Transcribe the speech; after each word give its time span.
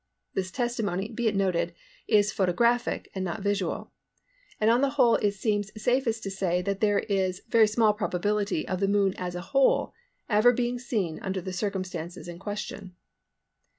This 0.33 0.49
testimony, 0.49 1.09
be 1.09 1.27
it 1.27 1.35
noted, 1.35 1.75
is 2.07 2.31
photographic 2.33 3.11
and 3.13 3.23
not 3.23 3.43
visual; 3.43 3.91
and 4.59 4.71
on 4.71 4.81
the 4.81 4.89
whole 4.97 5.17
it 5.17 5.33
seems 5.33 5.69
safest 5.79 6.23
to 6.23 6.31
say 6.31 6.63
that 6.63 6.79
there 6.81 7.01
is 7.01 7.43
very 7.49 7.67
small 7.67 7.93
probability 7.93 8.67
of 8.67 8.79
the 8.79 8.87
Moon 8.87 9.13
as 9.19 9.35
a 9.35 9.41
whole 9.53 9.93
ever 10.27 10.53
being 10.53 10.79
seen 10.79 11.19
under 11.19 11.39
the 11.39 11.53
circumstances 11.53 12.27
in 12.27 12.39
question. 12.39 12.95